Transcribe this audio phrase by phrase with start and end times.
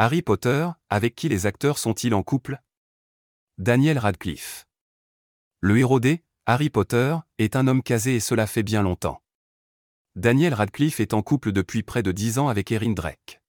[0.00, 2.62] Harry Potter, avec qui les acteurs sont-ils en couple?
[3.58, 4.64] Daniel Radcliffe.
[5.58, 9.20] Le héros des Harry Potter est un homme casé et cela fait bien longtemps.
[10.14, 13.42] Daniel Radcliffe est en couple depuis près de dix ans avec Erin Drake.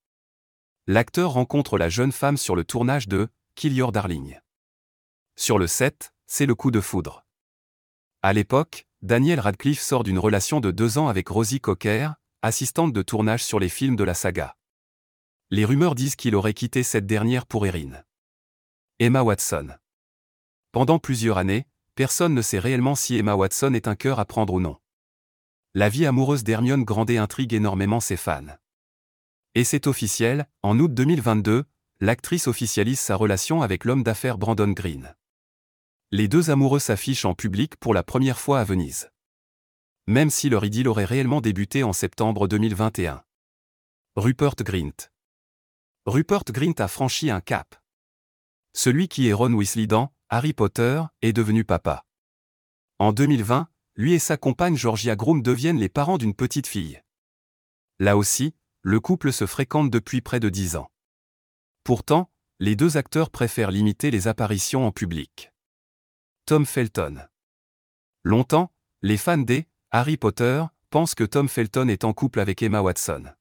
[0.88, 4.40] L'acteur rencontre la jeune femme sur le tournage de Kill Your Darling.
[5.36, 7.28] Sur le set, c'est le coup de foudre.
[8.24, 12.10] À l'époque, Daniel Radcliffe sort d'une relation de deux ans avec Rosie Cocker,
[12.42, 14.56] assistante de tournage sur les films de la saga.
[15.52, 18.04] Les rumeurs disent qu'il aurait quitté cette dernière pour Erin.
[19.00, 19.70] Emma Watson.
[20.72, 21.66] Pendant plusieurs années,
[21.96, 24.78] personne ne sait réellement si Emma Watson est un cœur à prendre ou non.
[25.74, 28.58] La vie amoureuse d'Hermione Grandet intrigue énormément ses fans.
[29.56, 31.66] Et c'est officiel, en août 2022,
[32.00, 35.14] l'actrice officialise sa relation avec l'homme d'affaires Brandon Green
[36.12, 39.12] les deux amoureux s'affichent en public pour la première fois à Venise.
[40.08, 43.24] Même si leur idylle aurait réellement débuté en septembre 2021.
[44.16, 45.12] Rupert Grint.
[46.06, 47.76] Rupert Grint a franchi un cap.
[48.74, 52.06] Celui qui est Ron Weasley dans Harry Potter est devenu papa.
[53.00, 57.02] En 2020, lui et sa compagne Georgia Groom deviennent les parents d'une petite fille.
[58.00, 60.90] Là aussi, le couple se fréquente depuis près de dix ans.
[61.84, 65.52] Pourtant, les deux acteurs préfèrent limiter les apparitions en public.
[66.46, 67.28] Tom Felton.
[68.24, 72.82] Longtemps, les fans des Harry Potter pensent que Tom Felton est en couple avec Emma
[72.82, 73.34] Watson.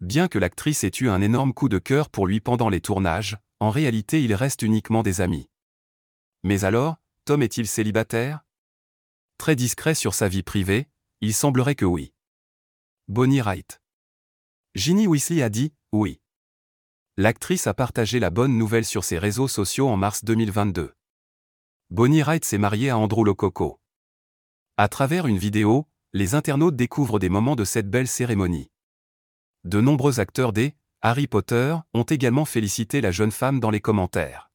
[0.00, 3.36] Bien que l'actrice ait eu un énorme coup de cœur pour lui pendant les tournages,
[3.58, 5.48] en réalité ils restent uniquement des amis.
[6.44, 8.44] Mais alors, Tom est-il célibataire?
[9.38, 10.88] Très discret sur sa vie privée,
[11.20, 12.12] il semblerait que oui.
[13.08, 13.82] Bonnie Wright.
[14.76, 16.20] Ginny Weasley a dit oui.
[17.16, 20.94] L'actrice a partagé la bonne nouvelle sur ses réseaux sociaux en mars 2022.
[21.90, 23.80] Bonnie Wright s'est mariée à Andrew Lococo.
[24.76, 28.70] À travers une vidéo, les internautes découvrent des moments de cette belle cérémonie.
[29.64, 34.47] De nombreux acteurs des Harry Potter ont également félicité la jeune femme dans les commentaires.